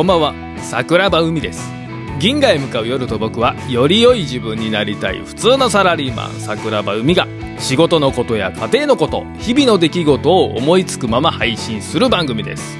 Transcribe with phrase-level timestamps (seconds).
[0.00, 0.34] こんばんは。
[0.62, 1.70] 桜庭海です。
[2.18, 12.78] 銀河へ向かう夜と僕はより良い自分になりたい普通のサラリーマン桜庭海が仕事のことや家庭のこと日々の出来事を思いつくまま配信する番組です。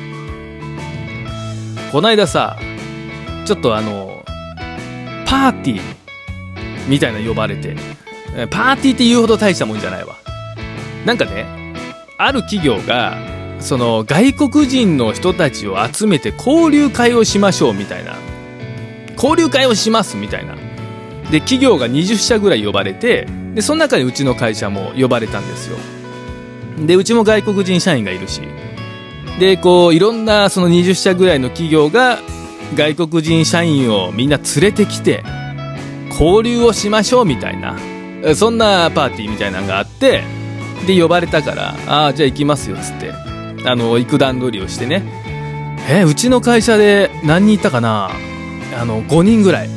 [1.93, 2.59] こないださ
[3.45, 4.25] ちょっとあの
[5.27, 5.81] パーティー
[6.89, 7.77] みたいな呼ばれて
[8.51, 10.17] パーティーって言うほど大したもんじゃないわ。
[11.05, 11.45] なんかね
[12.17, 13.19] ある企業が
[13.61, 18.17] その外国人の人たちを集めて交流会をしましょうみたいな。
[19.17, 20.57] 交流会をしますみたいな。
[21.31, 25.77] で企業が20社ぐらい呼ばれてでその中にうちの会社も呼ばれたんですよ。
[26.87, 28.41] でうちも外国人社員がいるし。
[29.39, 32.19] でこういろんなその20社ぐらいの企業が
[32.75, 35.23] 外国人社員をみんな連れてきて
[36.11, 37.77] 交流をしましょうみたいな。
[38.35, 40.23] そんなパーティーみたいなのがあって
[40.87, 43.30] で呼ばれたからああじゃあ行きますよっつって。
[43.67, 45.03] あの行く段取りをしてね。
[45.89, 48.11] えうちの会社で何人いたかな？
[48.81, 49.71] あの5人ぐらい。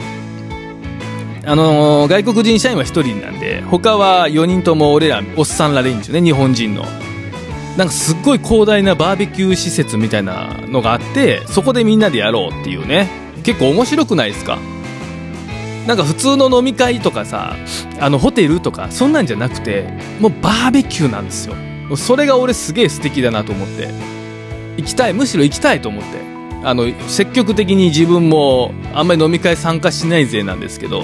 [1.45, 6.85] あの外国人社員は1人なんで他は4人とも俺らおっさんら連中ね日本人の。
[7.77, 13.09] なんかすっごい広大なバーベキュー施設みたいなのがあってそこでみんなでやろうっていうね。
[13.43, 14.57] 結構面白くないですか？
[15.87, 17.57] なんか普通の飲み会とかさ
[17.99, 19.89] あのホテルとかそんなんじゃなくて
[20.21, 21.55] もうバーベキューなんですよ。
[21.95, 23.89] それが俺すげえ素敵だなと思って。
[24.77, 26.07] 行きたいむしろ行きたいと思って。
[26.65, 31.03] あの積極的に自分もあんまり飲み会参加しないぜなんですけど。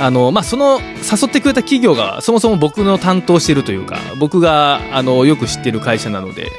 [0.00, 6.52] あの、まあ、その誘ってくれた企業がそもそも僕の担当してるというか僕があのよく知ってる会社なので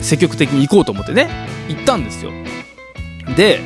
[0.00, 1.28] 積極的に行こうと思ってね
[1.68, 2.32] 行ったんですよ。
[3.36, 3.60] で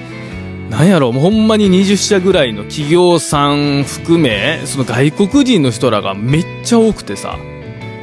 [0.69, 7.39] なんやろもうほんまに20社ぐらいの企業さん含めその外国人の人らがめっちゃ多くてさ。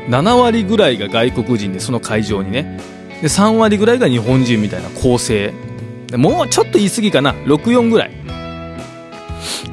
[0.07, 2.79] 7割ぐらいが外国人でその会場にね。
[3.21, 5.53] で3割ぐらいが日本人みたいな構成。
[6.13, 7.33] もうちょっと言い過ぎかな。
[7.33, 8.11] 64ぐらい。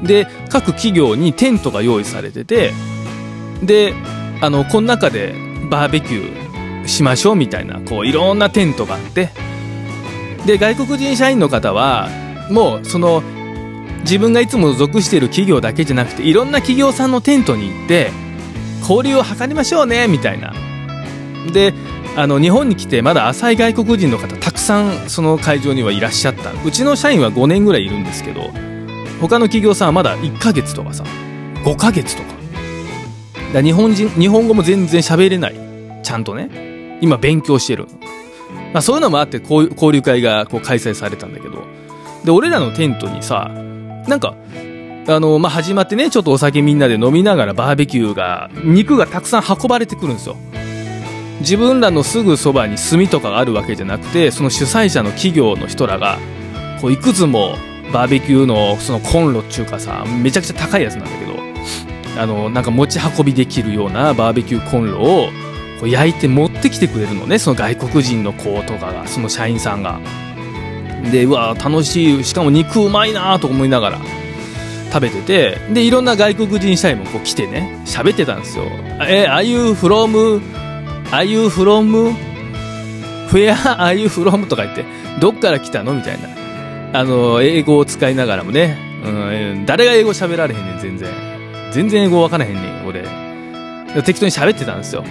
[0.02, 2.72] で各企業にテントが用意されてて
[3.62, 3.92] で
[4.40, 5.34] あのこの中で
[5.70, 9.30] バーベキューしましょうみたいなこういろんなテントがあって。
[10.46, 12.08] で外国人社員の方は
[12.50, 13.22] もうその
[14.02, 18.10] 自分がいつも属している企業だけじゃなくていろんな企業さんのテントに行って
[18.80, 20.52] 交流を図りましょうねみたいな。
[21.52, 21.74] で
[22.16, 26.52] あの日本に来てまだ浅い外国人の方たくさんその会場にはいらっしゃった。
[26.64, 28.50] うちの社員は5年ぐらいいるんですけど
[29.20, 31.04] 他の企業さんはまだ1ヶ月とかさ
[31.64, 32.28] 5ヶ月とか。
[33.54, 35.54] だ日本人日本語も全然喋れない。
[36.02, 36.98] ちゃんとね。
[37.00, 37.86] 今勉強してる、
[38.72, 41.64] まあ、そういうのもあってこう交流会がこう開催されたんだけど。
[42.24, 43.48] で俺らのテントにさ
[44.08, 44.34] なんか
[45.08, 50.36] あの、まあ、始まってねちょっとお酒みんなで飲みながらバーベキューが肉がたくさん運ばれてくるんですよ。
[51.40, 56.18] 自分らのすぐそばに炭とかがあるわけじゃなくてその主催者の企業の人らが
[56.80, 57.56] こういくつも
[57.92, 65.28] バーベキューのそのコンロっていうかさめちゃくちゃ高いやつなんだけどあのなんか持ち運びできるようなバーベキューコンロを
[65.78, 67.38] こう焼いて持ってきてくれるのね。
[67.38, 70.00] その外国人の子とかがその社員さんが。
[71.12, 72.24] でうわ楽しい。
[72.24, 74.00] しかも肉うまいなと思いながら。
[74.92, 78.64] 食べててでいろんな外国人社員もこう来てね喋ってたんですよ。
[79.02, 80.40] え Are you from?
[81.10, 82.14] Are you from?
[83.30, 84.46] Where are you from?
[84.48, 84.84] とか言って
[85.20, 85.94] どっから来たの？
[85.94, 86.28] みたいな。
[86.98, 89.08] あの英語を使いながらもね、う
[89.60, 91.10] ん、誰が英語喋られへんねん全然。
[91.70, 93.04] 全然英語分からへんねん俺。
[94.04, 95.04] 適当に喋ってたんですよ。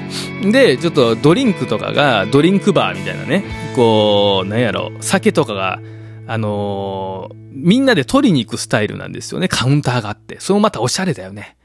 [0.52, 3.44] でちょっとドリンクとかがドリンクバーみたいなね
[3.76, 5.80] こうなんやろ酒とかが
[6.26, 9.48] あのー、みんなで取りに行くスタイルなんですよね。
[9.48, 10.40] カウンターがあって。
[10.40, 11.58] それもまたおしゃれだよね。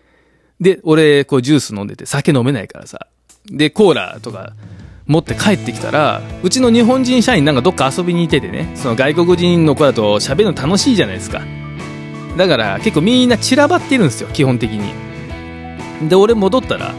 [0.61, 3.07] で俺こうジュース飲んでて酒飲めないからさ。
[3.47, 4.53] でコーラとか
[5.07, 8.73] 持って帰ってきたらうちの日本人社員なんかどっか遊びにいててね。
[8.75, 11.43] その外国人の子だと喋るの楽しいじゃないですか。
[12.37, 16.09] だから結構みんな散らばってるんですよ基本的に。
[16.09, 16.95] で俺戻ったら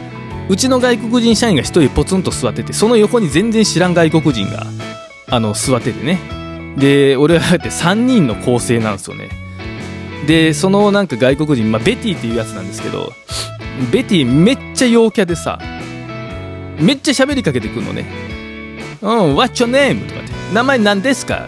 [0.50, 4.66] うちの外国人社員が1人ポツンと座っててその横に全然知らん外国人が
[5.30, 6.43] あの座っててね。
[6.78, 9.30] で俺はって3人の構成なんですよね
[10.28, 13.14] でそのなんか外国人、まあ、ベティっていうやつなんですけど
[13.92, 15.60] ベティめっちゃ陽キャでさ
[16.80, 18.06] めっちゃ喋りかけてくるのね。
[19.02, 20.08] うん、What's your name?
[20.08, 20.32] とかって。
[20.54, 21.48] 名前何ですか？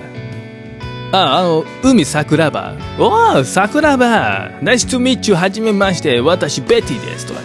[1.11, 2.75] あ、あの、海桜庭。
[2.99, 4.51] おお、桜庭。
[4.61, 5.35] Nice to meet you.
[5.35, 6.21] はじめまして。
[6.21, 7.25] 私、ベティです。
[7.25, 7.43] とかっ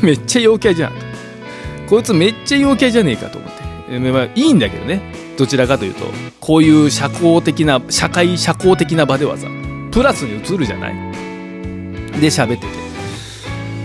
[0.00, 0.04] て。
[0.04, 0.92] めっちゃ陽キャじゃん。
[1.88, 3.62] こいつめっちゃ陽キャじゃねえかと思って。
[3.88, 5.00] まあ、いいんだけどね。
[5.36, 6.06] どちらかというと、
[6.40, 9.46] こういう社交的な、社会社交的な場ではさ、
[9.92, 10.94] プラスに移るじゃない。
[12.20, 12.66] で、喋ってて。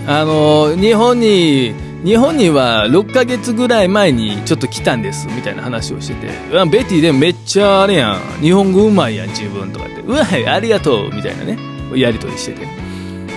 [0.08, 6.28] あの、日本に、日本には6ヶ月ぐらい前にちょっと来たんですみたいな話をしてて。
[6.52, 8.42] うわベティでもめっちゃあれやん。
[8.42, 10.02] 日本語うまいやん自分とかって。
[10.02, 11.58] うわありがとうみたいなね。
[11.94, 12.68] やり取りしてて。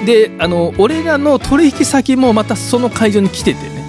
[0.06, 3.83] であの俺らの取引先もまたその会場に来ててね。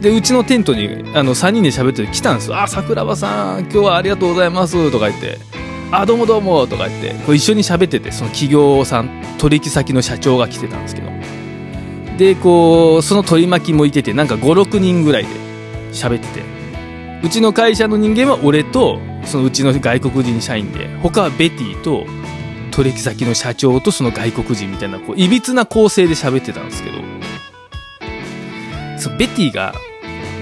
[0.00, 5.38] でうちのテントにあの3人で喋って来たんですよ「あ桜庭さん今日はありがとうございます」とか言って
[5.90, 11.10] 「あどうもどうも」とか言ってこう一緒に喋っててその企業さん取引先の社長が来てたんですけど。
[12.18, 15.28] でこうその取り巻きもいててなんか56人ぐらいで
[15.92, 16.56] 喋ってて。
[17.22, 22.06] うちの会社の人間は俺とそのうちの外国人社員で他はベティと
[22.70, 26.98] 取引先の社長とその外国人みたいなこういびつな構成で喋ってたんですけど。
[28.98, 29.74] そうベティが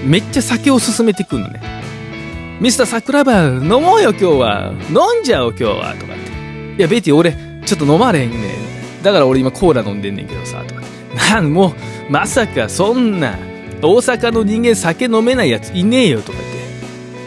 [0.05, 1.61] めっちゃ酒を勧めてくるのね。
[2.61, 4.73] ミスター桜庭飲もうよ今日は。
[4.89, 5.95] 飲んじゃおう今日は。
[5.95, 6.75] とかって。
[6.77, 7.33] いやベティ俺
[7.65, 9.03] ちょっと飲まれへんねん。
[9.03, 10.81] だから俺今コーラ飲んでんねんけどさとか。
[11.31, 11.69] なんも
[12.09, 13.37] うまさかそんな
[13.81, 16.47] 大阪の人間酒飲めないやついねえよとかって。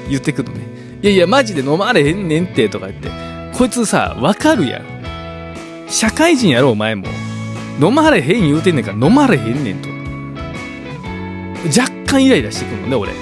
[0.08, 0.66] 言ってくのね。
[1.02, 3.10] いやいやマジで飲まれへんねんってとか言って。
[3.58, 4.84] こいつさわかるやん。
[5.88, 7.08] 社会人やろお前も。
[7.80, 9.87] 飲まれへん言うてんねんから飲まれへんねんと
[11.66, 13.12] 若干イライラしてくるのね俺。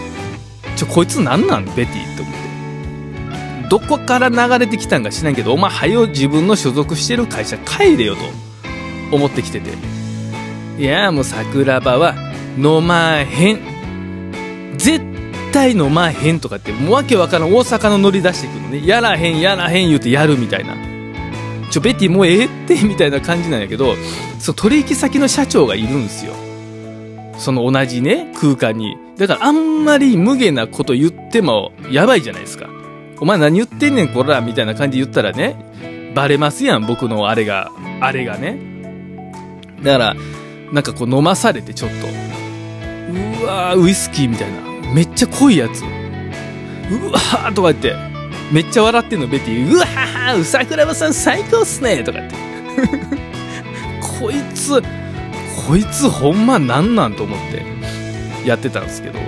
[0.76, 3.68] ちょこいつなんなんベティって思って。
[3.68, 8.22] どこから流れてきたんか知らんけどお前はよ自分の所属してる会社帰れよと。
[9.10, 9.70] 思ってきてて。
[10.78, 12.14] いやもう桜庭は
[12.58, 14.76] 飲まへん。
[14.76, 15.04] 絶
[15.52, 18.86] 対飲まへんとかってもうわけわからん大阪のノリ出してくるのね。
[18.86, 20.76] やらへんやらへん言うてやるみたいな。
[21.70, 23.96] ちょベティもうええってみたいな感じなんやけど
[24.38, 26.32] そう取引先の社長がいるんですよ。
[27.38, 28.96] その同じね空間に。
[29.16, 32.68] だからあんまり無下なこと言ってもやばいじゃないですか。
[33.18, 37.70] お前何言ってんねんこらみたいな感じで言ったらねバレますやん僕のあれが。
[38.00, 38.58] あれがね。
[39.82, 40.16] だから
[40.72, 41.96] なんかこう飲まされてちょっと。
[43.42, 44.60] うわーウイスキーみたいな。
[44.92, 45.82] めっちゃ濃いやつ。
[45.82, 47.94] うわーとか言って。
[48.52, 49.72] めっちゃ笑ってんのベティ。
[49.72, 52.36] うわー桜庭さん最高っすねとか言って。
[54.20, 54.82] こいつ
[55.66, 59.18] こいつほんまなんなんと思ってやってたんですけど。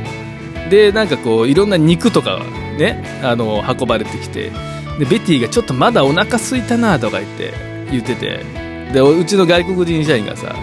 [0.70, 2.40] でなんかこういろんな肉とか
[2.78, 4.50] ねあの運ばれてきて
[4.98, 7.52] でベティがちょっとまだお腹空いたなとか言って
[7.90, 8.44] 言ってて
[8.92, 10.54] でうちの外国人社員がさ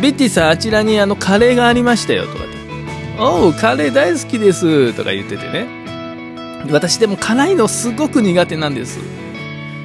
[0.00, 2.54] ベティさんあちらにあのカレーがありましたよとかって
[3.18, 5.80] おうカレー大好きですとか言っててね。
[6.70, 8.98] 私でも辛いのすごく苦手なんです。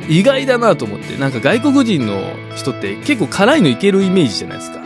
[0.08, 2.22] 意外だなと思ってなんか外国人の
[2.56, 4.85] 人って結構辛いのいけるイメージじゃないですか。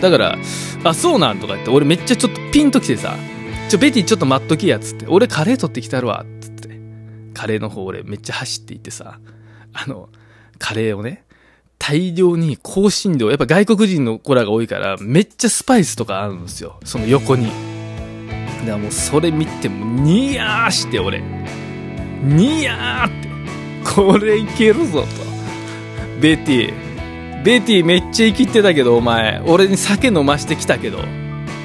[0.00, 0.38] だから
[0.84, 3.14] あそうなんとか言って俺めっちゃちょっとピンときてさ
[3.68, 6.80] ちょベティちょっと待っときやつって俺カレー取ってきたるわつって
[7.34, 9.20] カレーの方俺めっちゃ走っていってさ
[9.72, 10.08] あの
[10.58, 11.24] カレーをね
[11.80, 16.78] 大量に香辛料、やっぱ外国人の子らが多いから、めっちゃスパイスとかあるんですよ。
[16.84, 17.46] その横に。
[17.46, 21.22] だからもうそれ見ても、ニヤーして俺。
[22.22, 23.30] ニヤーって。
[23.94, 25.06] これいけるぞと。
[26.20, 26.89] ベティ。
[27.44, 29.40] ベティめっちゃ生きてたけど、お前。
[29.46, 30.98] 俺に酒飲ましてきたけど。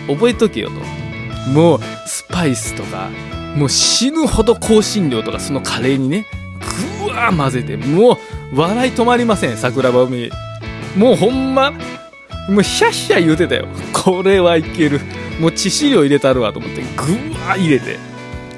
[0.07, 1.51] 覚えとけよと。
[1.51, 3.09] もう、スパイスとか、
[3.55, 6.25] もう死ぬほど香辛料とかそのカレーにね、
[6.99, 8.13] ぐわー混ぜて、も
[8.53, 10.29] う、笑い止まりません、桜庭海。
[10.95, 13.67] もうほんま、もうヒャヒャ言うてたよ。
[13.91, 14.99] これはいける。
[15.39, 17.97] もう致死量入れたるわと思って、ぐわー入れて。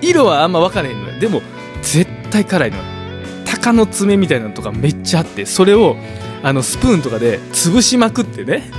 [0.01, 1.19] 色はあんま分からへんのよ。
[1.19, 1.41] でも、
[1.81, 2.83] 絶対辛いのよ。
[3.45, 5.97] 鷹の爪みたいなのとかめっちゃあって、それを、
[6.47, 8.71] あの、スプーンとかで潰しまくってね。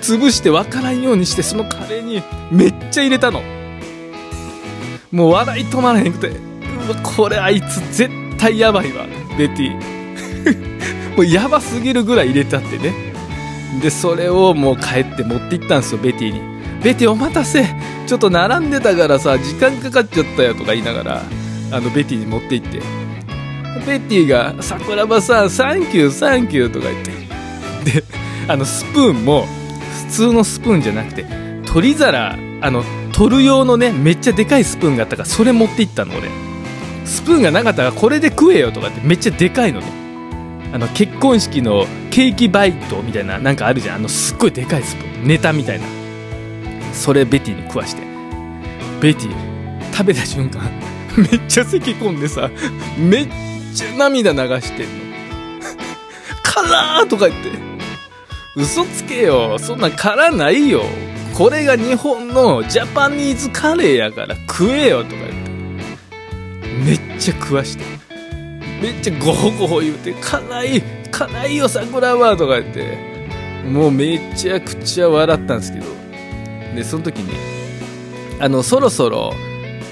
[0.00, 3.42] 潰して分からんようにして、そのカレーにめっちゃ入れたの。
[5.10, 6.32] もう笑い止まらへんくて、う
[6.90, 9.06] わ、これあいつ絶対やばいわ、
[9.38, 9.94] ベティ。
[11.16, 12.92] もうやばすぎるぐらい入れたってね
[13.82, 17.66] でそれをもう帰って持って行ったんですよベティにベティお待たせ
[18.06, 21.22] ちょっと並んでたからさ時間かかっちゃったよとか言いながら
[21.72, 22.80] あのベティに持って行って
[23.86, 27.14] ベティが「桜庭さんサンキューサンキュー」とか言って。
[27.84, 28.04] で
[28.48, 29.46] あのスプーンも
[30.08, 31.24] 普通のスプーンじゃなくて
[31.66, 36.28] 取り皿あの取る用のねめっちゃでかいスプーンがあったからそれ持って行ったの俺。
[37.04, 39.86] スプーンがなかったらこれで食えよとかってめっちゃでかいのね。
[40.72, 43.96] あの結婚式のケーキバイトみたいななんかあるじゃん。
[43.96, 45.28] あのすっごいでかいスプーン。
[45.28, 45.86] ネタみたいな。
[46.92, 48.02] それベティに食わして。
[49.00, 49.30] ベティ
[49.92, 50.62] 食べた瞬間
[51.16, 52.50] めっちゃ咳込んでさ
[52.98, 53.28] めっ
[53.74, 55.14] ちゃ涙流してんの。
[56.42, 57.50] 辛ーとか言って。
[58.56, 59.58] 嘘つけよ。
[59.58, 60.84] そんな辛ないよ。
[61.34, 67.04] これが日本のジャパニーズカレーやから食えよとか言って。
[67.08, 67.84] めっちゃ食わして。
[68.80, 73.14] めっちゃゴホゴホ言うて「辛い辛いよ桜は」とか言って。
[73.68, 75.86] もうめちゃくちゃ笑ったんですけど。
[76.74, 77.32] でその時に
[78.40, 79.32] あのそろそろ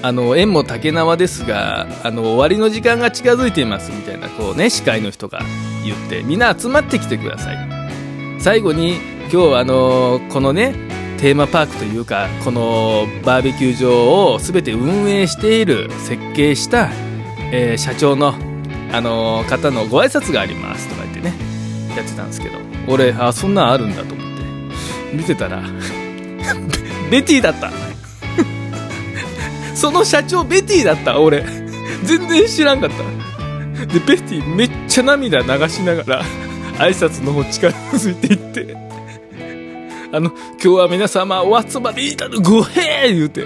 [0.03, 5.39] あの縁も竹縄ですがあの終わりの時間が近づいていますみたいなこうね司会の人が
[5.85, 7.83] 言ってみんな集まってきてください。
[8.37, 8.97] 最後に
[9.31, 10.75] 今日あのこのね
[11.17, 16.89] テーマパークというかこのバーベキュー場を全て運営している設計した、
[17.53, 18.35] えー、社長の、
[18.91, 21.33] あの方のご挨拶がありますとか言ってね
[21.95, 22.57] やってたんですけど
[22.89, 25.63] 俺あそんなんあるんだと思って見てたら
[27.09, 27.82] ベティだった。
[29.83, 31.19] その社長ベティだった。
[31.19, 31.43] 俺。
[32.05, 33.03] 全然知らんかった。
[33.85, 36.23] でベティめっちゃ涙流しながら
[36.77, 38.77] 挨拶の方近づいていって。
[40.13, 43.45] あの今日は皆様お集まりいただごへー言うて。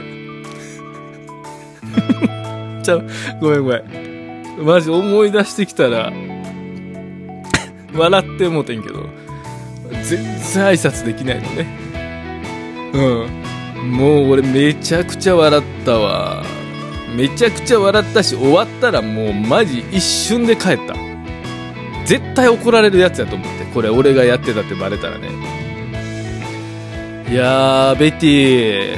[2.86, 3.10] ちゃう。
[3.42, 4.64] ごめんごめん。
[4.64, 6.14] マジ思い出してきたら
[7.96, 9.10] 笑ってもうてんけど。
[10.04, 11.68] 全然挨拶できないのね。
[12.94, 13.00] う
[13.44, 13.47] ん。
[13.84, 16.44] もう俺めちゃくちゃ笑ったわ。
[17.16, 20.96] めちゃくちゃ笑ったし終わったらもうマジ一瞬で帰った。
[22.06, 25.30] 絶対怒られるやつやと思ってこれ俺がやってたってバレたらね。
[27.30, 28.98] いやーベティ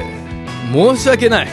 [0.72, 1.48] 申し訳ない。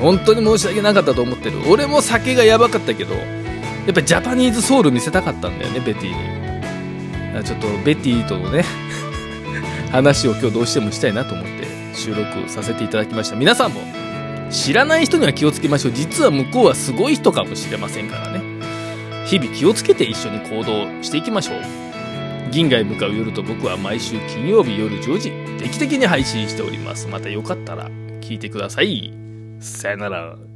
[0.00, 1.58] 本当に申し訳なかったと思ってる。
[1.68, 3.22] 俺も酒がやばかったけどや
[3.90, 7.44] っぱジャパニーズソウル見せたかったんだよねベティに。
[7.44, 8.64] ちょっとベティとのね
[9.92, 11.85] 話を今日どうしてもしたいなと思って。
[11.96, 13.36] 収録させていただきました。
[13.36, 13.80] 皆さんも
[14.50, 15.92] 知らない人には気をつけましょう。
[15.92, 18.40] 実は向こうはすごい人かもしれませんからね。
[19.26, 21.56] 日々気をつけて一緒に行動していきましょう。
[22.52, 27.08] 銀河へ向かう夜と僕は毎週金曜日夜10時定期的に配信しております。
[27.08, 29.12] またよかったら聞いてください。
[29.60, 30.55] さよなら。